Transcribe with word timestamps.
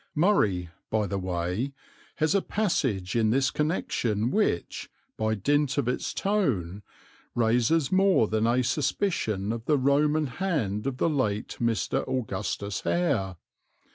"Murray," 0.15 0.69
by 0.89 1.05
the 1.05 1.19
way, 1.19 1.73
has 2.15 2.33
a 2.33 2.41
passage 2.41 3.15
in 3.15 3.29
this 3.29 3.51
connection 3.51 4.31
which, 4.31 4.89
by 5.15 5.35
dint 5.35 5.77
of 5.77 5.87
its 5.87 6.11
tone, 6.11 6.81
raises 7.35 7.91
more 7.91 8.27
than 8.27 8.47
a 8.47 8.63
suspicion 8.63 9.51
of 9.53 9.65
the 9.65 9.77
Roman 9.77 10.25
hand 10.25 10.87
of 10.87 10.97
the 10.97 11.07
late 11.07 11.57
Mr. 11.61 12.01
Augustus 12.07 12.81
Hare. 12.81 13.35